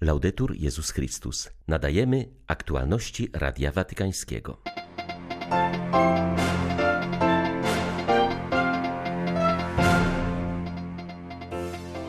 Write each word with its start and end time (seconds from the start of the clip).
Laudetur 0.00 0.54
Jezus 0.56 0.90
Chrystus. 0.90 1.50
Nadajemy 1.68 2.28
aktualności 2.46 3.30
Radia 3.32 3.72
Watykańskiego. 3.72 4.58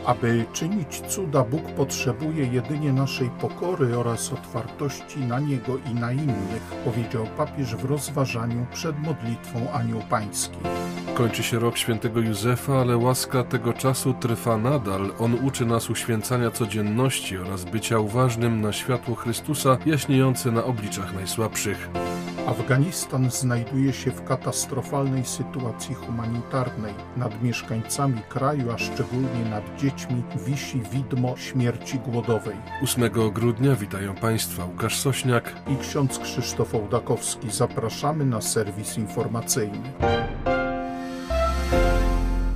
Aby 0.06 0.46
czynić 0.54 1.02
cuda, 1.08 1.44
Bóg 1.44 1.62
potrzebuje 1.62 2.46
jedynie 2.46 2.94
naszej 2.94 3.30
pokory 3.30 3.98
oraz 3.98 4.34
otwartości 4.34 5.20
na 5.20 5.40
Niego 5.40 5.78
i 5.92 5.94
na 5.94 6.12
innych, 6.12 6.64
powiedział 6.86 7.28
papież 7.38 7.76
w 7.76 7.86
rozważaniu 7.86 8.66
przed 8.74 9.00
modlitwą 9.00 9.72
Anioł 9.72 10.02
Pański. 10.10 10.58
Kończy 11.20 11.44
się 11.44 11.60
rok 11.60 11.78
świętego 11.78 12.20
Józefa, 12.20 12.82
ale 12.82 12.98
łaska 12.98 13.44
tego 13.44 13.74
czasu 13.74 14.14
trwa 14.14 14.58
nadal. 14.58 15.12
On 15.20 15.34
uczy 15.34 15.66
nas 15.66 15.90
uświęcania 15.90 16.52
codzienności 16.52 17.38
oraz 17.38 17.66
bycia 17.66 18.00
uważnym 18.00 18.62
na 18.62 18.74
światło 18.74 19.16
Chrystusa 19.16 19.78
jaśniejące 19.86 20.52
na 20.52 20.64
obliczach 20.64 21.14
najsłabszych. 21.14 21.90
Afganistan 22.48 23.32
znajduje 23.32 23.94
się 23.94 24.12
w 24.12 24.24
katastrofalnej 24.24 25.26
sytuacji 25.26 25.96
humanitarnej. 25.96 26.94
Nad 27.18 27.44
mieszkańcami 27.44 28.22
kraju, 28.30 28.72
a 28.72 28.78
szczególnie 28.78 29.46
nad 29.50 29.76
dziećmi, 29.78 30.24
wisi 30.46 30.82
widmo 30.92 31.38
śmierci 31.38 32.00
głodowej. 32.00 32.56
8 32.84 33.12
grudnia 33.34 33.76
witają 33.76 34.16
Państwa 34.16 34.66
Łukasz 34.66 34.98
Sośniak 34.98 35.56
i 35.68 35.78
ksiądz 35.78 36.20
Krzysztof 36.20 36.76
Ołdakowski. 36.76 37.52
Zapraszamy 37.52 38.26
na 38.26 38.42
serwis 38.42 38.98
informacyjny. 38.98 39.94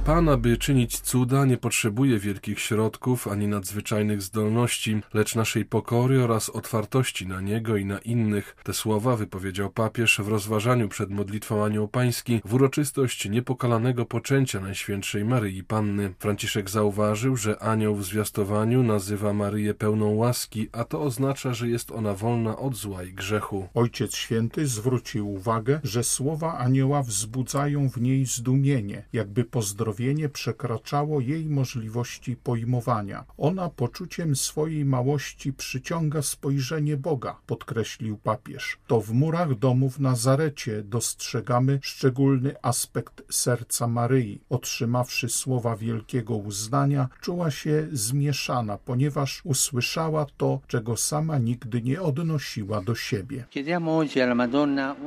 Pan, 0.05 0.29
aby 0.29 0.57
czynić 0.57 0.99
cuda, 0.99 1.45
nie 1.45 1.57
potrzebuje 1.57 2.19
wielkich 2.19 2.59
środków 2.59 3.27
ani 3.27 3.47
nadzwyczajnych 3.47 4.21
zdolności, 4.21 5.01
lecz 5.13 5.35
naszej 5.35 5.65
pokory 5.65 6.23
oraz 6.23 6.49
otwartości 6.49 7.27
na 7.27 7.41
Niego 7.41 7.77
i 7.77 7.85
na 7.85 7.99
innych. 7.99 8.55
Te 8.63 8.73
słowa 8.73 9.15
wypowiedział 9.15 9.69
papież 9.69 10.21
w 10.23 10.27
rozważaniu 10.27 10.89
przed 10.89 11.09
modlitwą 11.09 11.65
Anioł 11.65 11.87
Pański 11.87 12.41
w 12.45 12.53
uroczystość 12.53 13.29
niepokalanego 13.29 14.05
poczęcia 14.05 14.59
Najświętszej 14.59 15.25
Maryi 15.25 15.63
Panny. 15.63 16.13
Franciszek 16.19 16.69
zauważył, 16.69 17.37
że 17.37 17.59
anioł 17.59 17.95
w 17.95 18.05
zwiastowaniu 18.05 18.83
nazywa 18.83 19.33
Maryję 19.33 19.73
pełną 19.73 20.09
łaski, 20.09 20.69
a 20.71 20.83
to 20.83 21.01
oznacza, 21.01 21.53
że 21.53 21.69
jest 21.69 21.91
ona 21.91 22.13
wolna 22.13 22.57
od 22.57 22.75
zła 22.75 23.03
i 23.03 23.13
grzechu. 23.13 23.67
Ojciec 23.73 24.15
Święty 24.15 24.67
zwrócił 24.67 25.33
uwagę, 25.33 25.79
że 25.83 26.03
słowa 26.03 26.57
anioła 26.57 27.03
wzbudzają 27.03 27.89
w 27.89 28.01
niej 28.01 28.25
zdumienie, 28.25 29.03
jakby 29.13 29.43
pozdrowienie 29.43 29.92
uzdrowienie 29.93 30.29
przekraczało 30.29 31.19
jej 31.19 31.49
możliwości 31.49 32.35
pojmowania. 32.35 33.25
Ona 33.37 33.69
poczuciem 33.69 34.35
swojej 34.35 34.85
małości 34.85 35.53
przyciąga 35.53 36.21
spojrzenie 36.21 36.97
Boga, 36.97 37.35
podkreślił 37.45 38.17
papież. 38.17 38.77
To 38.87 39.01
w 39.01 39.11
murach 39.11 39.55
domu 39.55 39.89
w 39.89 39.99
Nazarecie 39.99 40.83
dostrzegamy 40.83 41.79
szczególny 41.81 42.55
aspekt 42.61 43.23
serca 43.29 43.87
Maryi. 43.87 44.41
Otrzymawszy 44.49 45.29
słowa 45.29 45.75
wielkiego 45.75 46.35
uznania, 46.35 47.09
czuła 47.21 47.51
się 47.51 47.87
zmieszana, 47.91 48.77
ponieważ 48.77 49.41
usłyszała 49.43 50.25
to, 50.37 50.59
czego 50.67 50.97
sama 50.97 51.37
nigdy 51.37 51.81
nie 51.81 52.01
odnosiła 52.01 52.81
do 52.81 52.95
siebie. 52.95 53.45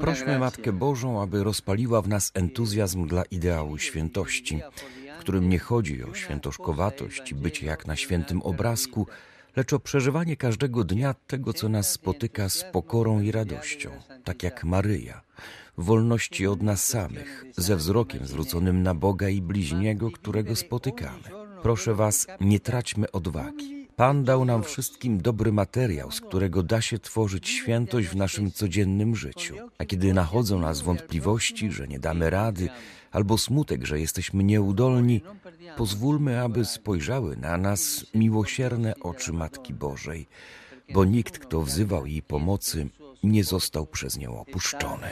Prośmy 0.01 0.39
Matkę 0.39 0.73
Bożą, 0.73 1.23
aby 1.23 1.45
rozpaliła 1.45 2.03
w 2.03 2.09
nas 2.09 2.33
entuzjazm 2.35 3.07
dla 3.07 3.23
ideału 3.25 3.79
świętości 3.79 4.61
którym 5.27 5.49
nie 5.49 5.59
chodzi 5.59 6.05
o 6.05 6.15
świętoszkowatość 6.15 7.33
i 7.33 7.35
bycie 7.35 7.67
jak 7.67 7.87
na 7.87 7.97
świętym 7.97 8.43
obrazku, 8.43 9.07
lecz 9.57 9.73
o 9.73 9.79
przeżywanie 9.79 10.37
każdego 10.37 10.85
dnia 10.85 11.15
tego, 11.27 11.53
co 11.53 11.69
nas 11.69 11.91
spotyka 11.91 12.49
z 12.49 12.65
pokorą 12.73 13.21
i 13.21 13.33
radością, 13.33 13.91
tak 14.25 14.43
jak 14.43 14.65
Maryja, 14.65 15.21
w 15.79 15.85
wolności 15.85 16.47
od 16.47 16.63
nas 16.63 16.87
samych, 16.87 17.45
ze 17.57 17.77
wzrokiem 17.77 18.27
zwróconym 18.27 18.83
na 18.83 18.95
Boga 18.95 19.29
i 19.29 19.43
bliźniego, 19.43 20.11
którego 20.11 20.57
spotykamy. 20.57 21.29
Proszę 21.63 21.95
Was, 21.95 22.27
nie 22.41 22.61
traćmy 22.61 23.11
odwagi. 23.13 23.87
Pan 23.97 24.25
dał 24.25 24.45
nam 24.45 24.63
wszystkim 24.63 25.21
dobry 25.21 25.53
materiał, 25.53 26.11
z 26.11 26.21
którego 26.21 26.63
da 26.63 26.81
się 26.81 26.99
tworzyć 26.99 27.49
świętość 27.49 28.09
w 28.09 28.17
naszym 28.17 28.53
codziennym 28.53 29.17
życiu. 29.17 29.57
A 29.79 29.85
kiedy 29.85 30.15
nachodzą 30.15 30.61
nas 30.61 30.81
wątpliwości, 30.81 31.73
że 31.73 31.89
nie 31.89 31.99
damy 31.99 32.31
rady, 32.31 32.69
albo 33.17 33.39
smutek, 33.39 33.87
że 33.87 34.01
jesteśmy 34.01 34.45
nieudolni, 34.45 35.21
pozwólmy, 35.77 36.41
aby 36.41 36.65
spojrzały 36.65 37.37
na 37.37 37.57
nas 37.57 38.07
miłosierne 38.15 38.95
oczy 39.01 39.33
Matki 39.33 39.75
Bożej, 39.75 40.27
bo 40.95 41.05
nikt, 41.05 41.39
kto 41.39 41.63
wzywał 41.63 42.07
jej 42.07 42.23
pomocy, 42.23 42.89
nie 43.23 43.45
został 43.45 43.87
przez 43.87 44.19
nią 44.19 44.41
opuszczony. 44.41 45.07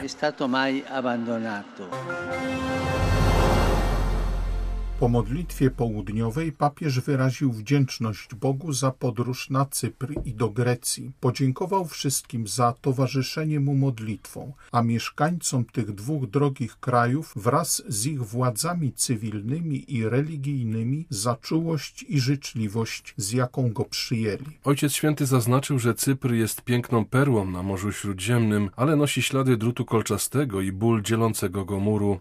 Po 4.99 5.09
modlitwie 5.09 5.71
południowej 5.71 6.51
papież 6.51 6.99
wyraził 6.99 7.51
wdzięczność 7.51 8.35
Bogu 8.35 8.73
za 8.73 8.91
podróż 8.91 9.49
na 9.49 9.65
Cypr 9.65 10.13
i 10.25 10.33
do 10.33 10.49
Grecji. 10.49 11.11
Podziękował 11.19 11.85
wszystkim 11.85 12.47
za 12.47 12.73
towarzyszenie 12.81 13.59
mu 13.59 13.75
modlitwą, 13.75 14.53
a 14.71 14.81
mieszkańcom 14.81 15.65
tych 15.65 15.91
dwóch 15.91 16.29
drogich 16.29 16.79
krajów 16.79 17.33
wraz 17.35 17.83
z 17.87 18.05
ich 18.05 18.23
władzami 18.23 18.93
cywilnymi 18.93 19.93
i 19.93 20.09
religijnymi 20.09 21.05
za 21.09 21.35
czułość 21.35 22.05
i 22.09 22.19
życzliwość, 22.19 23.13
z 23.17 23.31
jaką 23.31 23.73
go 23.73 23.85
przyjęli. 23.85 24.59
Ojciec 24.63 24.93
Święty 24.93 25.25
zaznaczył, 25.25 25.79
że 25.79 25.93
Cypr 25.93 26.31
jest 26.31 26.61
piękną 26.61 27.05
perłą 27.05 27.51
na 27.51 27.63
Morzu 27.63 27.91
Śródziemnym, 27.91 28.69
ale 28.75 28.95
nosi 28.95 29.21
ślady 29.21 29.57
drutu 29.57 29.85
kolczastego 29.85 30.61
i 30.61 30.71
ból 30.71 31.01
dzielącego 31.01 31.65
go 31.65 31.79
muru. 31.79 32.19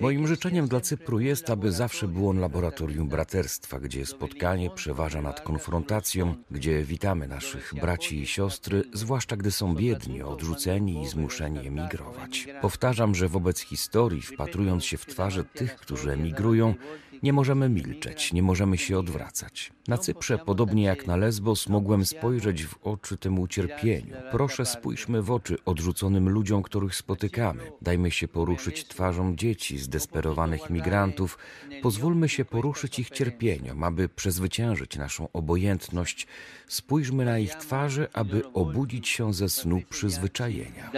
Moim 0.00 0.26
życzeniem 0.26 0.68
dla 0.68 0.83
Cypru 0.84 1.20
jest, 1.20 1.50
aby 1.50 1.72
zawsze 1.72 2.08
było 2.08 2.30
on 2.30 2.40
laboratorium 2.40 3.08
braterstwa, 3.08 3.80
gdzie 3.80 4.06
spotkanie 4.06 4.70
przeważa 4.70 5.22
nad 5.22 5.40
konfrontacją, 5.40 6.34
gdzie 6.50 6.82
witamy 6.82 7.28
naszych 7.28 7.74
braci 7.80 8.20
i 8.20 8.26
siostry, 8.26 8.84
zwłaszcza 8.92 9.36
gdy 9.36 9.50
są 9.50 9.74
biedni, 9.74 10.22
odrzuceni 10.22 11.02
i 11.02 11.08
zmuszeni 11.08 11.66
emigrować. 11.66 12.48
Powtarzam, 12.60 13.14
że 13.14 13.28
wobec 13.28 13.60
historii, 13.60 14.22
wpatrując 14.22 14.84
się 14.84 14.96
w 14.96 15.06
twarze 15.06 15.44
tych, 15.44 15.76
którzy 15.76 16.12
emigrują, 16.12 16.74
nie 17.22 17.32
możemy 17.32 17.68
milczeć, 17.68 18.32
nie 18.32 18.42
możemy 18.42 18.78
się 18.78 18.98
odwracać. 18.98 19.72
Na 19.88 19.98
Cyprze, 19.98 20.38
podobnie 20.38 20.82
jak 20.82 21.06
na 21.06 21.16
Lesbos, 21.16 21.68
mogłem 21.68 22.06
spojrzeć 22.06 22.66
w 22.66 22.78
oczy 22.82 23.16
temu 23.16 23.48
cierpieniu. 23.48 24.14
Proszę, 24.30 24.66
spójrzmy 24.66 25.22
w 25.22 25.30
oczy 25.30 25.56
odrzuconym 25.64 26.28
ludziom, 26.28 26.62
których 26.62 26.94
spotykamy. 26.94 27.62
Dajmy 27.82 28.10
się 28.10 28.28
poruszyć 28.28 28.84
twarzą 28.84 29.36
dzieci, 29.36 29.78
zdesperowanych 29.78 30.70
migrantów. 30.70 31.38
Pozwólmy 31.82 32.28
się 32.28 32.44
poruszyć 32.44 32.98
ich 32.98 33.10
cierpieniom, 33.10 33.84
aby 33.84 34.08
przezwyciężyć 34.08 34.96
naszą 34.96 35.28
obojętność. 35.32 36.26
Spójrzmy 36.68 37.24
na 37.24 37.38
ich 37.38 37.54
twarze, 37.54 38.08
aby 38.12 38.52
obudzić 38.52 39.08
się 39.08 39.34
ze 39.34 39.48
snu 39.48 39.82
przyzwyczajenia. 39.90 40.90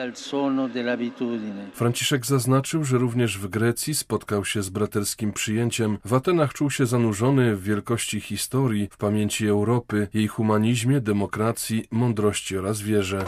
Franciszek 1.72 2.27
zaznaczył, 2.27 2.84
że 2.84 2.98
również 2.98 3.38
w 3.38 3.48
Grecji 3.48 3.94
spotkał 3.94 4.44
się 4.44 4.62
z 4.62 4.69
braterskim 4.71 5.33
przyjęciem. 5.33 5.98
W 6.04 6.12
Atenach 6.16 6.54
czuł 6.54 6.71
się 6.71 6.87
zanurzony 6.87 7.56
w 7.56 7.62
wielkości 7.62 8.21
historii, 8.21 8.88
w 8.91 8.97
pamięci 8.97 9.49
Europy, 9.49 10.09
jej 10.15 10.27
humanizmie, 10.27 11.00
demokracji, 11.00 11.84
mądrości 11.91 12.59
oraz 12.59 12.81
wierze. 12.81 13.25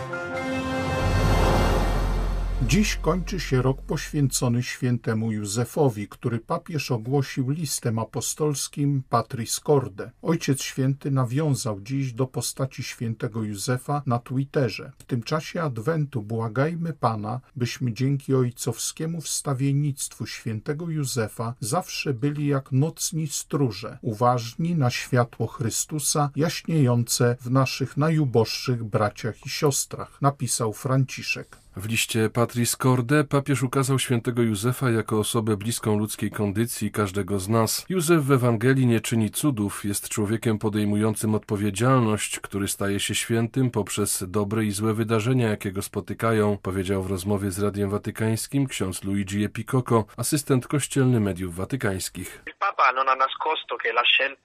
Dziś 2.67 2.97
kończy 2.97 3.41
się 3.41 3.63
rok 3.63 3.83
poświęcony 3.83 4.63
świętemu 4.63 5.33
Józefowi, 5.33 6.09
który 6.09 6.39
papież 6.39 6.91
ogłosił 6.91 7.51
listem 7.51 7.99
apostolskim 7.99 9.03
Patris 9.09 9.61
Corde. 9.61 10.11
Ojciec 10.23 10.63
Święty 10.63 11.11
nawiązał 11.11 11.81
dziś 11.81 12.13
do 12.13 12.27
postaci 12.27 12.83
świętego 12.83 13.43
Józefa 13.43 14.03
na 14.07 14.19
Twitterze. 14.19 14.93
W 14.99 15.05
tym 15.05 15.23
czasie 15.23 15.63
Adwentu 15.63 16.23
błagajmy 16.23 16.93
Pana, 16.93 17.41
byśmy 17.57 17.93
dzięki 17.93 18.35
ojcowskiemu 18.35 19.21
wstawiennictwu 19.21 20.27
świętego 20.27 20.91
Józefa 20.91 21.55
zawsze 21.61 22.15
byli 22.15 22.47
jak 22.47 22.73
nocni 22.73 23.27
stróże, 23.27 23.99
uważni 24.03 24.75
na 24.75 24.91
światło 24.91 25.47
Chrystusa 25.47 26.31
jaśniejące 26.37 27.37
w 27.41 27.51
naszych 27.51 27.97
najuboższych 27.97 28.85
braciach 28.85 29.47
i 29.47 29.49
siostrach, 29.49 30.23
napisał 30.23 30.73
Franciszek. 30.73 31.68
W 31.77 31.89
liście 31.89 32.31
Patris 32.31 32.77
Corde 32.77 33.25
papież 33.25 33.63
ukazał 33.63 33.99
świętego 33.99 34.43
Józefa 34.43 34.91
jako 34.91 35.19
osobę 35.19 35.57
bliską 35.57 35.99
ludzkiej 35.99 36.31
kondycji 36.31 36.91
każdego 36.91 37.39
z 37.39 37.49
nas. 37.49 37.87
Józef 37.89 38.25
w 38.25 38.33
Ewangelii 38.33 38.87
nie 38.87 39.01
czyni 39.01 39.31
cudów, 39.31 39.85
jest 39.85 40.09
człowiekiem 40.09 40.59
podejmującym 40.59 41.35
odpowiedzialność, 41.35 42.41
który 42.41 42.69
staje 42.69 43.01
się 43.01 43.15
świętym 43.15 43.71
poprzez 43.71 44.25
dobre 44.29 44.65
i 44.65 44.71
złe 44.71 44.95
wydarzenia, 44.95 45.49
jakie 45.49 45.73
go 45.73 45.83
spotykają, 45.83 46.59
powiedział 46.63 47.03
w 47.03 47.11
rozmowie 47.11 47.51
z 47.51 47.59
Radiem 47.59 47.91
Watykańskim 47.91 48.67
ksiądz 48.67 49.05
Luigi 49.05 49.45
Epicoco, 49.45 50.05
asystent 50.17 50.67
kościelny 50.67 51.21
mediów 51.21 51.55
watykańskich. 51.55 52.45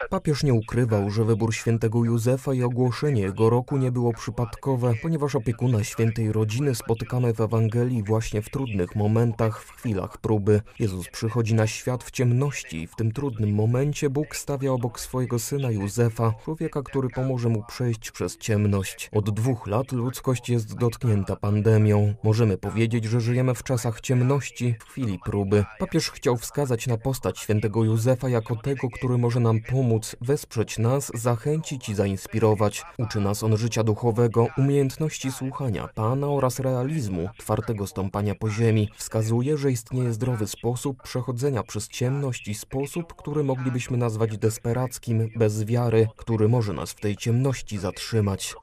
Papież 0.09 0.43
nie 0.43 0.53
ukrywał, 0.53 1.09
że 1.09 1.23
wybór 1.23 1.55
świętego 1.55 2.03
Józefa 2.03 2.53
i 2.53 2.63
ogłoszenie 2.63 3.21
jego 3.21 3.49
roku 3.49 3.77
nie 3.77 3.91
było 3.91 4.13
przypadkowe, 4.13 4.93
ponieważ 5.01 5.35
opiekuna 5.35 5.83
świętej 5.83 6.31
rodziny 6.31 6.75
spotykamy 6.75 7.22
w 7.31 7.41
Ewangelii 7.41 8.03
właśnie 8.03 8.41
w 8.41 8.49
trudnych 8.49 8.95
momentach, 8.95 9.63
w 9.63 9.71
chwilach 9.71 10.17
próby. 10.17 10.61
Jezus 10.79 11.07
przychodzi 11.07 11.53
na 11.53 11.67
świat 11.67 12.03
w 12.03 12.11
ciemności 12.11 12.81
i 12.81 12.87
w 12.87 12.95
tym 12.95 13.11
trudnym 13.11 13.55
momencie 13.55 14.09
Bóg 14.09 14.35
stawia 14.35 14.71
obok 14.71 14.99
swojego 14.99 15.39
syna 15.39 15.71
Józefa, 15.71 16.33
człowieka, 16.43 16.83
który 16.83 17.09
pomoże 17.09 17.49
mu 17.49 17.63
przejść 17.63 18.11
przez 18.11 18.37
ciemność. 18.37 19.09
Od 19.11 19.29
dwóch 19.29 19.67
lat 19.67 19.91
ludzkość 19.91 20.49
jest 20.49 20.75
dotknięta 20.75 21.35
pandemią. 21.35 22.13
Możemy 22.23 22.57
powiedzieć, 22.57 23.05
że 23.05 23.21
żyjemy 23.21 23.55
w 23.55 23.63
czasach 23.63 24.01
ciemności, 24.01 24.75
w 24.79 24.83
chwili 24.83 25.19
próby. 25.25 25.65
Papież 25.79 26.11
chciał 26.11 26.37
wskazać 26.37 26.87
na 26.87 26.97
postać 26.97 27.39
świętego 27.39 27.83
Józefa 27.83 28.29
jako 28.29 28.55
tego, 28.55 28.89
który 28.89 29.17
może 29.17 29.39
nam 29.39 29.61
pomóc, 29.61 30.15
wesprzeć 30.21 30.77
nas, 30.77 31.11
zachęcić 31.15 31.89
i 31.89 31.95
zainspirować. 31.95 32.83
Uczy 32.97 33.19
nas 33.19 33.43
on 33.43 33.57
życia 33.57 33.83
duchowego, 33.83 34.47
umiejętności 34.57 35.31
słuchania 35.31 35.87
Pana 35.95 36.27
oraz 36.27 36.59
twardego 37.37 37.87
stąpania 37.87 38.35
po 38.35 38.49
ziemi. 38.49 38.89
Wskazuje, 38.95 39.57
że 39.57 39.71
istnieje 39.71 40.13
zdrowy 40.13 40.47
sposób 40.47 41.03
przechodzenia 41.03 41.63
przez 41.63 41.87
ciemność 41.87 42.47
i 42.47 42.55
sposób, 42.55 43.13
który 43.15 43.43
moglibyśmy 43.43 43.97
nazwać 43.97 44.37
desperackim, 44.37 45.29
bez 45.35 45.63
wiary, 45.63 46.07
który 46.17 46.47
może 46.47 46.73
nas 46.73 46.91
w 46.91 46.99
tej 46.99 47.17
ciemności 47.17 47.77
zatrzymać. 47.77 48.55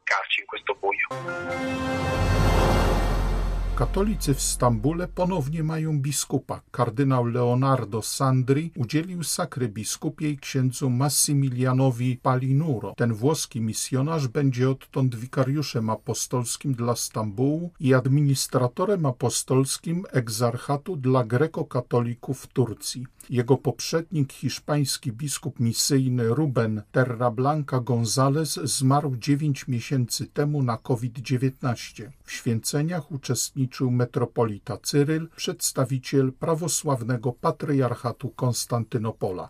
Katolicy 3.81 4.35
w 4.35 4.43
Stambule 4.43 5.09
ponownie 5.09 5.63
mają 5.63 6.01
biskupa. 6.01 6.61
Kardynał 6.71 7.25
Leonardo 7.25 8.03
Sandri 8.03 8.73
udzielił 8.77 9.25
sakry 9.25 9.69
biskupiej 9.69 10.39
księdzu 10.39 10.91
Massimilianowi 10.91 12.17
Palinuro. 12.17 12.95
Ten 12.97 13.15
włoski 13.15 13.61
misjonarz 13.61 14.29
będzie 14.29 14.71
odtąd 14.71 15.17
wikariuszem 15.17 15.91
apostolskim 15.91 16.75
dla 16.75 16.97
Stambułu 16.97 17.71
i 17.81 17.95
administratorem 17.95 19.07
apostolskim 19.07 20.05
egzarchatu 20.13 20.97
dla 20.97 21.25
grekokatolików 21.25 22.41
w 22.41 22.47
Turcji. 22.47 23.07
Jego 23.31 23.57
poprzednik, 23.57 24.33
hiszpański 24.33 25.13
biskup 25.13 25.61
misyjny 25.61 26.29
Ruben 26.29 26.83
Terrablanca 26.93 27.81
González 27.81 28.67
zmarł 28.67 29.17
9 29.17 29.69
miesięcy 29.69 30.27
temu 30.27 30.63
na 30.63 30.77
COVID-19. 30.77 32.11
W 32.25 32.33
święceniach 32.33 33.13
uczestniczył 33.13 33.70
metropolita 33.91 34.77
Cyryl, 34.77 35.29
przedstawiciel 35.37 36.33
prawosławnego 36.33 37.33
patriarchatu 37.33 38.29
Konstantynopola. 38.29 39.49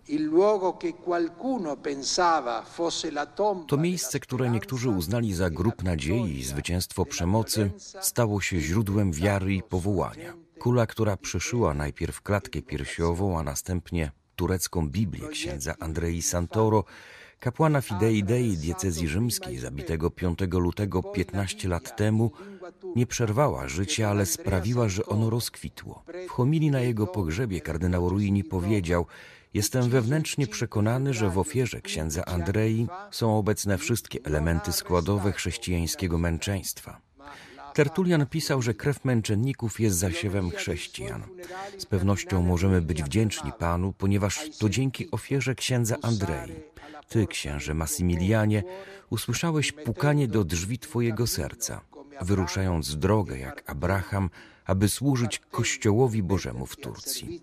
To 3.69 3.76
miejsce, 3.76 4.20
które 4.20 4.50
niektórzy 4.50 4.88
uznali 4.88 5.34
za 5.34 5.50
grób 5.50 5.82
nadziei 5.82 6.38
i 6.38 6.44
zwycięstwo 6.44 7.05
przemocy, 7.05 7.70
stało 8.00 8.40
się 8.40 8.61
źródłem 8.61 9.12
wiary 9.12 9.55
i 9.55 9.62
powołania. 9.62 10.34
Kula, 10.58 10.87
która 10.87 11.16
przeszyła 11.16 11.75
najpierw 11.75 12.23
klatkę 12.23 12.62
piersiową, 12.62 13.38
a 13.38 13.43
następnie 13.43 14.12
turecką 14.37 14.88
Biblię 14.88 15.28
księdza 15.28 15.75
Andrei 15.81 16.23
Santoro, 16.23 16.84
kapłana 17.40 17.81
Fidei 17.81 18.25
Dei 18.25 18.56
diecezji 18.56 19.08
rzymskiej, 19.08 19.58
zabitego 19.58 20.11
5 20.11 20.38
lutego 20.52 21.02
15 21.02 21.69
lat 21.69 21.96
temu, 21.96 22.31
nie 22.96 23.06
przerwała 23.06 23.69
życia, 23.69 24.08
ale 24.08 24.26
sprawiła, 24.26 24.88
że 24.88 25.06
ono 25.06 25.31
rozkwitło. 25.31 26.05
W 26.28 26.31
homilii 26.31 26.70
na 26.70 26.81
jego 26.81 27.06
pogrzebie 27.06 27.61
kardynał 27.61 28.08
Ruini 28.08 28.44
powiedział 28.44 29.06
Jestem 29.55 29.90
wewnętrznie 29.90 30.46
przekonany, 30.46 31.14
że 31.14 31.31
w 31.31 31.38
ofierze 31.38 31.81
księdza 31.81 32.25
Andrei 32.25 32.87
są 33.11 33.38
obecne 33.38 33.78
wszystkie 33.78 34.19
elementy 34.25 34.72
składowe 34.72 35.32
chrześcijańskiego 35.32 36.19
męczeństwa. 36.19 37.00
Tertulian 37.75 38.26
pisał, 38.26 38.62
że 38.62 38.75
krew 38.75 39.05
męczenników 39.05 39.81
jest 39.81 39.96
zasiewem 39.99 40.50
chrześcijan. 40.50 41.23
Z 41.78 41.87
pewnością 41.87 42.43
możemy 42.43 42.82
być 42.82 43.02
wdzięczni 43.02 43.52
Panu, 43.52 43.93
ponieważ 43.99 44.50
to 44.58 44.69
dzięki 44.69 45.11
ofierze 45.11 45.55
księdza 45.55 45.96
Andrei, 46.02 46.52
Ty, 47.08 47.26
księże 47.26 47.75
Massimilianie, 47.75 48.62
usłyszałeś 49.11 49.73
pukanie 49.73 50.28
do 50.28 50.44
drzwi 50.44 50.78
Twojego 50.78 51.26
serca, 51.26 51.81
wyruszając 52.20 52.96
drogę 52.96 53.38
jak 53.38 53.70
Abraham, 53.70 54.31
aby 54.67 54.88
służyć 54.88 55.38
Kościołowi 55.38 56.22
Bożemu 56.22 56.67
w 56.67 56.76
Turcji. 56.76 57.40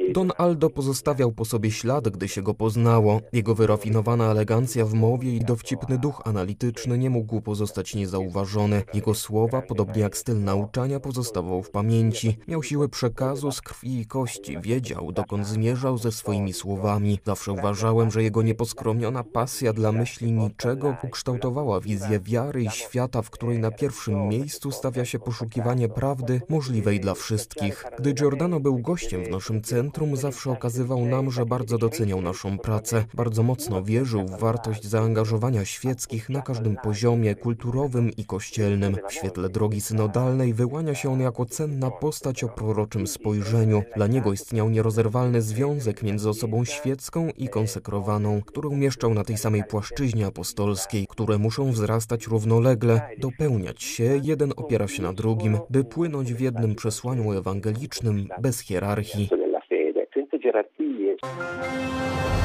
Don 0.10 0.32
Aldo 0.38 0.70
pozostawiał 0.70 1.32
po 1.32 1.46
sobie 1.46 1.72
ślad, 1.72 2.10
gdy 2.10 2.28
się 2.28 2.42
go 2.42 2.54
poznało. 2.54 3.22
Jego 3.34 3.56
wyrafinowana 3.56 4.32
elegancja 4.32 4.86
w 4.86 4.94
mowie 4.94 5.36
i 5.36 5.40
dowcipny 5.40 5.98
duch 5.98 6.22
analityczny 6.26 6.98
nie 6.98 7.10
mógł 7.10 7.42
pozostać 7.42 7.96
niezauważony. 7.96 8.84
Jego 8.94 9.14
słowa, 9.14 9.62
podobnie 9.62 10.02
jak 10.02 10.18
styl 10.18 10.44
nauczania, 10.44 11.00
pozostawał 11.00 11.64
w 11.64 11.72
pamięci. 11.72 12.38
Miał 12.48 12.64
siłę 12.64 12.90
przekazu 12.90 13.52
z 13.52 13.62
krwi 13.62 14.00
i 14.00 14.06
kości, 14.06 14.62
wiedział, 14.62 15.12
dokąd 15.12 15.48
zmierzał 15.48 15.98
ze 15.98 16.12
swoimi 16.12 16.54
słowami. 16.54 17.20
Zawsze 17.26 17.52
uważałem, 17.52 18.12
że 18.12 18.24
jego 18.24 18.42
nieposkromiona 18.42 19.24
pasja 19.24 19.74
dla 19.74 19.92
myśli 19.92 20.32
niczego 20.32 20.96
ukształtowała 21.04 21.80
wizję 21.80 22.20
wiary 22.20 22.64
i 22.64 22.70
świata, 22.70 23.22
w 23.22 23.30
której 23.30 23.60
na 23.60 23.72
pierwszym 23.72 24.28
miejscu 24.28 24.72
stawia 24.72 25.06
się 25.06 25.20
poszukiwanie 25.20 25.90
prawdy 25.90 26.42
możliwej 26.50 27.00
dla 27.00 27.14
wszystkich. 27.14 27.86
Gdy 28.00 28.14
Giordano 28.14 28.60
był 28.60 28.80
gościem 28.80 29.24
w 29.26 29.30
naszym 29.30 29.49
centrum, 29.62 30.16
zawsze 30.16 30.52
okazywał 30.52 31.06
nam, 31.06 31.32
że 31.32 31.46
bardzo 31.46 31.78
doceniał 31.78 32.22
naszą 32.22 32.58
pracę. 32.58 33.06
Bardzo 33.14 33.44
mocno 33.44 33.84
wierzył 33.84 34.26
w 34.28 34.40
wartość 34.40 34.88
zaangażowania 34.88 35.66
świeckich 35.66 36.30
na 36.30 36.42
każdym 36.42 36.76
poziomie 36.84 37.36
kulturowym 37.36 38.12
i 38.18 38.26
kościelnym. 38.26 38.98
W 39.10 39.14
świetle 39.14 39.50
drogi 39.50 39.82
synodalnej 39.82 40.54
wyłania 40.54 40.96
się 40.96 41.12
on 41.12 41.20
jako 41.20 41.46
cenna 41.46 41.92
postać 41.92 42.44
o 42.44 42.50
proroczym 42.50 43.08
spojrzeniu. 43.08 43.84
Dla 43.96 44.08
niego 44.08 44.34
istniał 44.34 44.70
nierozerwalny 44.70 45.42
związek 45.42 46.04
między 46.04 46.30
osobą 46.30 46.66
świecką 46.66 47.30
i 47.38 47.50
konsekrowaną, 47.50 48.42
który 48.42 48.68
umieszczał 48.68 49.14
na 49.14 49.24
tej 49.24 49.38
samej 49.38 49.64
płaszczyźnie 49.64 50.26
apostolskiej, 50.26 51.08
które 51.10 51.38
muszą 51.38 51.72
wzrastać 51.72 52.28
równolegle, 52.28 53.02
dopełniać 53.18 53.84
się, 53.84 54.20
jeden 54.24 54.54
opiera 54.56 54.88
się 54.88 55.04
na 55.04 55.14
drugim, 55.14 55.58
by 55.70 55.84
płynąć 55.84 56.34
w 56.34 56.40
jednym 56.40 56.76
przesłaniu 56.76 57.34
ewangelicznym 57.34 58.28
bez 58.42 58.60
hierarchii. 58.60 59.39
Beijo. 61.22 62.39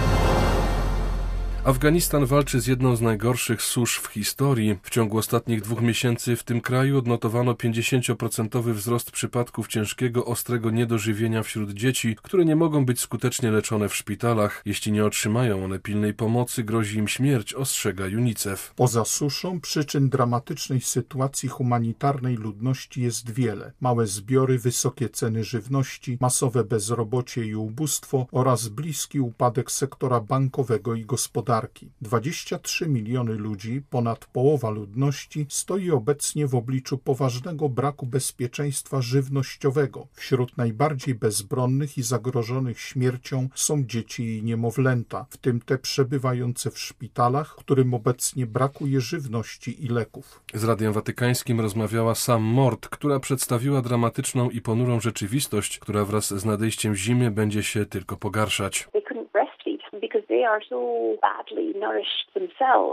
Afganistan 1.64 2.26
walczy 2.26 2.61
z 2.61 2.66
jedną 2.66 2.97
z 2.97 3.00
najgorszych 3.00 3.62
susz 3.62 3.99
w 3.99 4.06
historii. 4.06 4.78
W 4.83 4.90
ciągu 4.90 5.18
ostatnich 5.18 5.62
dwóch 5.62 5.80
miesięcy 5.80 6.37
w 6.37 6.42
tym 6.42 6.61
kraju 6.61 6.99
odnotowano 6.99 7.52
50% 7.52 8.73
wzrost 8.73 9.11
przypadków 9.11 9.68
ciężkiego, 9.68 10.25
ostrego 10.25 10.71
niedożywienia 10.71 11.42
wśród 11.42 11.71
dzieci, 11.71 12.16
które 12.23 12.44
nie 12.44 12.56
mogą 12.56 12.85
być 12.85 13.00
skutecznie 13.00 13.50
leczone 13.50 13.88
w 13.88 13.97
szpitalach. 13.97 14.62
Jeśli 14.64 14.92
nie 14.92 15.04
otrzymają 15.04 15.64
one 15.64 15.78
pilnej 15.78 16.14
pomocy, 16.14 16.64
grozi 16.64 16.99
im 16.99 17.09
śmierć, 17.09 17.54
ostrzega 17.54 18.04
UNICEF. 18.04 18.73
Poza 18.76 19.04
suszą 19.04 19.61
przyczyn 19.61 20.09
dramatycznej 20.09 20.80
sytuacji 20.80 21.49
humanitarnej 21.49 22.37
ludności 22.37 23.02
jest 23.02 23.30
wiele. 23.30 23.73
Małe 23.80 24.06
zbiory, 24.06 24.59
wysokie 24.59 25.09
ceny 25.09 25.44
żywności, 25.44 26.18
masowe 26.21 26.64
bezrobocie 26.64 27.44
i 27.44 27.54
ubóstwo 27.54 28.26
oraz 28.33 28.68
bliski 28.68 29.21
upadek 29.21 29.73
sektora 29.73 30.21
bankowego 30.21 30.94
i 30.94 31.04
gospodarczego 31.04 31.54
gospodarki. 31.55 31.91
23 32.01 32.89
miliony 32.89 33.35
ludzi, 33.35 33.83
ponad 33.91 34.27
połowa 34.27 34.71
ludności, 34.71 35.47
stoi 35.49 35.91
obecnie 35.91 36.47
w 36.47 36.55
obliczu 36.55 36.99
poważnego 36.99 37.69
braku 37.69 38.07
bezpieczeństwa 38.07 39.03
żywnościowego. 39.03 40.07
Wśród 40.13 40.57
najbardziej 40.57 41.15
bezbronnych 41.15 41.99
i 41.99 42.03
zagrożonych 42.03 42.81
śmiercią 42.81 43.49
są 43.55 43.85
dzieci 43.87 44.39
i 44.39 44.43
niemowlęta, 44.43 45.27
w 45.31 45.37
tym 45.37 45.61
te 45.61 45.79
przebywające 45.79 46.71
w 46.71 46.79
szpitalach, 46.79 47.57
którym 47.57 47.95
obecnie 47.95 48.47
brakuje 48.47 49.01
żywności 49.01 49.85
i 49.85 49.89
leków. 49.89 50.41
Z 50.55 50.65
Radiem 50.65 50.93
Watykańskim 50.93 51.61
rozmawiała 51.61 52.15
Sam 52.15 52.43
Mort, 52.43 52.89
która 52.89 53.21
przedstawiła 53.21 53.83
dramatyczną 53.83 54.51
i 54.51 54.61
ponurą 54.61 55.01
rzeczywistość, 55.01 55.79
która 55.79 56.05
wraz 56.05 56.35
z 56.35 56.45
nadejściem 56.45 56.95
zimy 56.95 57.31
będzie 57.31 57.63
się 57.63 57.87
tylko 57.87 58.17
pogarszać. 58.17 58.89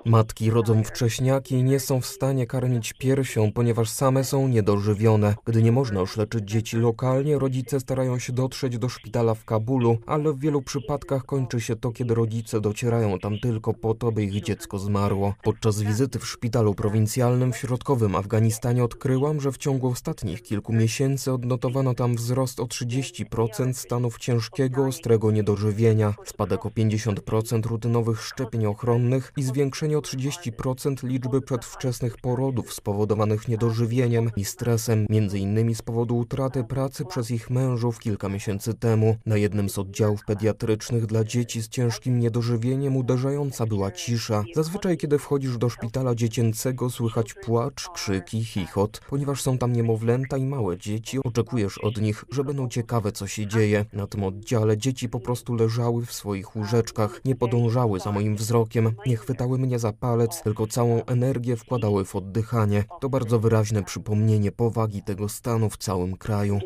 Matki 0.06 0.52
rodzą 0.52 0.84
wcześniaki 0.84 1.56
i 1.56 1.64
nie 1.64 1.80
są 1.80 2.02
w 2.02 2.06
stanie 2.06 2.48
karmić 2.48 2.94
piersią, 2.94 3.52
ponieważ 3.52 3.90
same 3.90 4.24
są 4.24 4.48
niedożywione. 4.48 5.34
Gdy 5.46 5.64
nie 5.64 5.72
można 5.72 6.00
już 6.00 6.18
leczyć 6.18 6.50
dzieci 6.50 6.78
lokalnie, 6.78 7.40
rodzice 7.40 7.80
starają 7.80 8.20
się 8.20 8.34
dotrzeć 8.34 8.78
do 8.78 8.90
szpitala 8.90 9.34
w 9.34 9.46
Kabulu, 9.46 9.98
ale 10.08 10.34
w 10.34 10.40
wielu 10.40 10.62
przypadkach 10.62 11.26
kończy 11.26 11.62
się 11.62 11.76
to, 11.76 11.92
kiedy 11.92 12.16
rodzice 12.16 12.62
docierają 12.62 13.20
tam 13.20 13.40
tylko 13.40 13.74
po 13.74 13.94
to, 13.94 14.12
by 14.12 14.24
ich 14.24 14.42
dziecko 14.42 14.78
zmarło. 14.80 15.34
Podczas 15.44 15.82
wizyty 15.82 16.20
w 16.20 16.28
szpitalu 16.28 16.74
prowincjalnym 16.74 17.54
w 17.54 17.58
środkowym 17.58 18.16
Afganistanie 18.16 18.84
odkryłam, 18.84 19.42
że 19.42 19.52
w 19.52 19.58
ciągu 19.58 19.88
ostatnich 19.88 20.42
kilku 20.42 20.74
miesięcy 20.74 21.34
odnotowano 21.34 21.94
tam 21.94 22.16
wzrost 22.16 22.60
o 22.60 22.64
30% 22.64 23.74
stanów 23.74 24.18
ciężkiego, 24.18 24.86
ostrego 24.86 25.32
niedożywienia, 25.32 26.14
spadek 26.26 26.66
o 26.66 26.70
50% 26.70 27.31
rutynowych 27.66 28.22
szczepień 28.22 28.66
ochronnych 28.66 29.34
i 29.38 29.44
zwiększenie 29.44 29.98
o 29.98 30.02
30% 30.02 31.08
liczby 31.08 31.42
przedwczesnych 31.42 32.18
porodów 32.18 32.74
spowodowanych 32.74 33.48
niedożywieniem 33.48 34.32
i 34.36 34.46
stresem, 34.46 35.06
innymi 35.34 35.76
z 35.76 35.82
powodu 35.82 36.18
utraty 36.18 36.64
pracy 36.64 37.06
przez 37.06 37.32
ich 37.32 37.50
mężów 37.50 38.00
kilka 38.00 38.30
miesięcy 38.30 38.74
temu. 38.74 39.16
Na 39.26 39.38
jednym 39.38 39.70
z 39.70 39.78
oddziałów 39.78 40.26
pediatrycznych 40.26 41.06
dla 41.06 41.24
dzieci 41.24 41.62
z 41.62 41.70
ciężkim 41.70 42.20
niedożywieniem 42.20 42.98
uderzająca 42.98 43.66
była 43.66 43.92
cisza. 43.92 44.44
Zazwyczaj, 44.56 44.98
kiedy 44.98 45.20
wchodzisz 45.20 45.58
do 45.58 45.70
szpitala 45.70 46.16
dziecięcego, 46.16 46.90
słychać 46.90 47.34
płacz, 47.34 47.90
krzyki, 47.90 48.46
chichot. 48.46 49.02
Ponieważ 49.10 49.42
są 49.42 49.58
tam 49.58 49.74
niemowlęta 49.74 50.38
i 50.38 50.46
małe 50.46 50.78
dzieci, 50.78 51.20
oczekujesz 51.24 51.78
od 51.78 52.02
nich, 52.02 52.26
że 52.32 52.44
będą 52.44 52.70
ciekawe, 52.70 53.12
co 53.12 53.28
się 53.28 53.48
dzieje. 53.48 53.86
Na 53.94 54.08
tym 54.08 54.24
oddziale 54.24 54.78
dzieci 54.78 55.10
po 55.10 55.20
prostu 55.20 55.56
leżały 55.56 56.06
w 56.06 56.14
swoich 56.14 56.56
łóżeczkach, 56.56 57.21
nie 57.26 57.36
podążały 57.36 58.00
za 58.00 58.12
moim 58.12 58.36
wzrokiem, 58.36 58.92
nie 59.06 59.16
chwytały 59.16 59.58
mnie 59.58 59.80
za 59.80 59.94
palec, 59.94 60.44
tylko 60.44 60.68
całą 60.68 61.06
energię 61.06 61.56
wkładały 61.56 62.06
w 62.06 62.16
oddychanie. 62.16 62.84
To 63.02 63.10
bardzo 63.10 63.40
wyraźne 63.40 63.84
przypomnienie 63.84 64.52
powagi 64.52 65.02
tego 65.04 65.30
stanu 65.30 65.70
w 65.70 65.78
całym 65.78 66.18
kraju. 66.18 66.60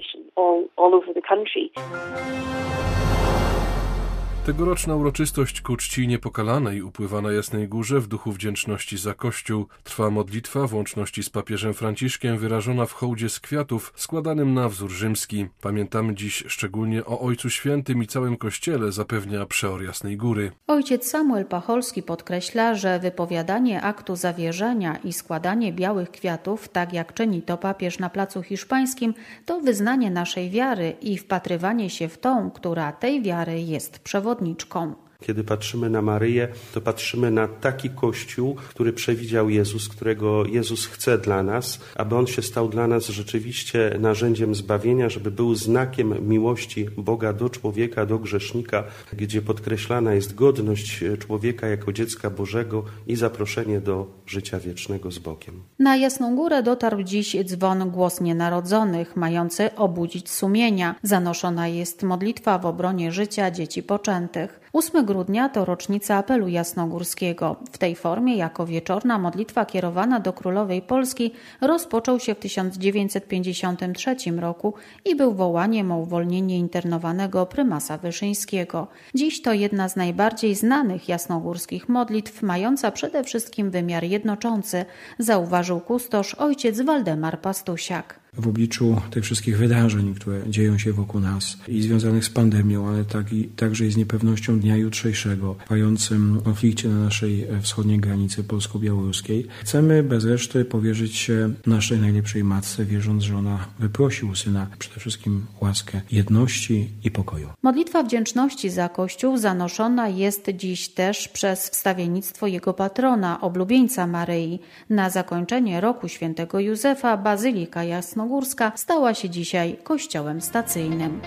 Tegoroczna 4.46 4.96
uroczystość 4.96 5.62
ku 5.62 5.76
czci 5.76 6.08
niepokalanej 6.08 6.82
upływa 6.82 7.22
na 7.22 7.32
Jasnej 7.32 7.68
Górze 7.68 8.00
w 8.00 8.08
duchu 8.08 8.32
wdzięczności 8.32 8.98
za 8.98 9.14
Kościół. 9.14 9.68
Trwa 9.84 10.10
modlitwa 10.10 10.68
w 10.68 10.74
łączności 10.74 11.24
z 11.24 11.30
papieżem 11.30 11.74
Franciszkiem 11.74 12.38
wyrażona 12.38 12.86
w 12.86 12.94
hołdzie 12.94 13.30
z 13.30 13.40
kwiatów 13.40 13.94
składanym 13.96 14.54
na 14.54 14.70
wzór 14.70 14.92
rzymski. 14.92 15.48
Pamiętamy 15.62 16.16
dziś 16.16 16.44
szczególnie 16.48 17.06
o 17.06 17.20
Ojcu 17.20 17.50
Świętym 17.50 18.04
i 18.04 18.08
całym 18.08 18.38
Kościele, 18.38 18.92
zapewnia 18.92 19.46
przeor 19.46 19.84
Jasnej 19.84 20.18
Góry. 20.18 20.52
Ojciec 20.68 21.10
Samuel 21.10 21.46
Pacholski 21.46 22.04
podkreśla, 22.04 22.76
że 22.76 23.00
wypowiadanie 23.00 23.82
aktu 23.82 24.16
zawierzenia 24.16 24.98
i 25.04 25.14
składanie 25.14 25.74
białych 25.74 26.12
kwiatów, 26.12 26.70
tak 26.70 26.94
jak 26.94 27.14
czyni 27.14 27.42
to 27.42 27.58
papież 27.58 28.00
na 28.00 28.10
Placu 28.10 28.44
Hiszpańskim, 28.44 29.14
to 29.46 29.60
wyznanie 29.62 30.12
naszej 30.12 30.50
wiary 30.50 30.96
i 31.02 31.18
wpatrywanie 31.18 31.90
się 31.90 32.08
w 32.08 32.18
tą, 32.18 32.52
która 32.52 32.92
tej 32.92 33.22
wiary 33.22 33.62
jest 33.62 34.00
przewodniczącą 34.00 34.35
przewodniczką. 34.36 35.05
Kiedy 35.26 35.44
patrzymy 35.44 35.90
na 35.90 36.02
Maryję, 36.02 36.48
to 36.74 36.82
patrzymy 36.82 37.32
na 37.32 37.48
taki 37.48 37.90
Kościół, 37.90 38.56
który 38.70 38.94
przewidział 38.94 39.50
Jezus, 39.50 39.90
którego 39.90 40.46
Jezus 40.46 40.86
chce 40.86 41.18
dla 41.18 41.44
nas, 41.44 41.80
aby 41.96 42.16
On 42.16 42.28
się 42.28 42.42
stał 42.42 42.70
dla 42.70 42.88
nas 42.88 43.08
rzeczywiście 43.08 43.98
narzędziem 44.00 44.56
zbawienia, 44.56 45.10
żeby 45.10 45.32
był 45.32 45.56
znakiem 45.56 46.28
miłości 46.28 46.90
Boga 46.98 47.34
do 47.34 47.50
człowieka, 47.50 48.06
do 48.06 48.20
grzesznika, 48.20 48.84
gdzie 49.14 49.42
podkreślana 49.42 50.14
jest 50.14 50.36
godność 50.36 51.04
człowieka 51.20 51.68
jako 51.68 51.94
dziecka 51.94 52.30
Bożego 52.30 52.84
i 53.08 53.16
zaproszenie 53.16 53.82
do 53.82 54.08
życia 54.26 54.60
wiecznego 54.60 55.12
z 55.12 55.20
Bogiem. 55.20 55.62
Na 55.80 55.96
Jasną 55.96 56.36
Górę 56.36 56.64
dotarł 56.64 57.04
dziś 57.04 57.38
dzwon 57.44 57.90
Głos 57.90 58.22
Nienarodzonych, 58.22 59.16
mający 59.16 59.76
obudzić 59.76 60.30
sumienia. 60.30 60.96
Zanoszona 61.04 61.68
jest 61.68 62.04
modlitwa 62.04 62.60
w 62.60 62.66
obronie 62.66 63.12
życia 63.12 63.52
dzieci 63.52 63.84
poczętych. 63.84 64.65
8 64.76 65.06
grudnia 65.06 65.50
to 65.50 65.66
rocznica 65.66 66.16
apelu 66.16 66.48
jasnogórskiego. 66.48 67.56
W 67.72 67.78
tej 67.78 67.96
formie, 67.96 68.36
jako 68.36 68.66
wieczorna 68.66 69.18
modlitwa 69.20 69.66
kierowana 69.66 70.20
do 70.20 70.34
królowej 70.34 70.82
Polski, 70.82 71.32
rozpoczął 71.62 72.20
się 72.20 72.36
w 72.36 72.40
1953 72.40 74.16
roku 74.38 74.74
i 75.06 75.16
był 75.16 75.34
wołaniem 75.34 75.92
o 75.92 75.98
uwolnienie 75.98 76.58
internowanego 76.58 77.46
prymasa 77.46 77.98
Wyszyńskiego. 77.98 78.88
Dziś 79.14 79.42
to 79.42 79.54
jedna 79.54 79.90
z 79.90 79.96
najbardziej 79.96 80.56
znanych 80.56 81.10
jasnogórskich 81.10 81.90
modlitw, 81.90 82.42
mająca 82.42 82.92
przede 82.92 83.24
wszystkim 83.24 83.72
wymiar 83.72 84.04
jednoczący, 84.04 84.86
zauważył 85.20 85.80
kustosz 85.80 86.34
ojciec 86.34 86.82
Waldemar 86.82 87.42
Pastusiak 87.42 88.25
w 88.38 88.48
obliczu 88.48 89.02
tych 89.12 89.24
wszystkich 89.24 89.58
wydarzeń, 89.58 90.16
które 90.16 90.42
dzieją 90.48 90.78
się 90.78 90.94
wokół 90.94 91.22
nas 91.22 91.58
i 91.68 91.82
związanych 91.82 92.26
z 92.26 92.30
pandemią, 92.30 92.88
ale 92.88 93.06
tak 93.06 93.34
i, 93.34 93.44
także 93.44 93.86
i 93.86 93.92
z 93.92 93.98
niepewnością 93.98 94.60
dnia 94.60 94.78
jutrzejszego, 94.78 95.56
trwającym 95.60 96.42
konflikcie 96.44 96.90
na 96.90 97.00
naszej 97.00 97.44
e, 97.44 97.62
wschodniej 97.62 98.00
granicy 98.00 98.44
polsko-białoruskiej. 98.44 99.48
Chcemy 99.62 100.04
bez 100.04 100.26
reszty 100.26 100.66
powierzyć 100.66 101.16
się 101.16 101.54
naszej 101.66 102.00
najlepszej 102.00 102.44
matce, 102.44 102.86
wierząc, 102.86 103.24
że 103.24 103.38
ona 103.38 103.66
wyprosi 103.80 104.26
u 104.26 104.36
Syna 104.36 104.68
przede 104.80 105.00
wszystkim 105.00 105.46
łaskę 105.62 106.02
jedności 106.12 106.90
i 107.04 107.12
pokoju. 107.12 107.50
Modlitwa 107.64 108.04
wdzięczności 108.04 108.70
za 108.70 108.90
Kościół 108.90 109.38
zanoszona 109.38 110.08
jest 110.08 110.50
dziś 110.56 110.90
też 110.90 111.28
przez 111.28 111.70
wstawiennictwo 111.70 112.48
jego 112.48 112.74
patrona, 112.74 113.42
oblubieńca 113.42 114.08
Maryi. 114.08 114.60
Na 114.90 115.10
zakończenie 115.10 115.82
roku 115.82 116.08
świętego 116.08 116.60
Józefa 116.60 117.18
Bazylika 117.18 117.84
Jasno 117.84 118.25
Jasnogórska 118.26 118.72
stała 118.76 119.14
się 119.14 119.30
dzisiaj 119.30 119.78
kościołem 119.84 120.42
stacyjnym. 120.42 121.22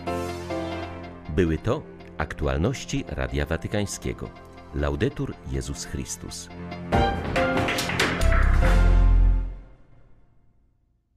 Były 1.37 1.59
to 1.59 1.83
aktualności 2.19 3.05
Radia 3.09 3.47
Watykańskiego. 3.47 4.31
Laudetur 4.75 5.35
Jezus 5.53 5.85
Chrystus. 5.85 6.49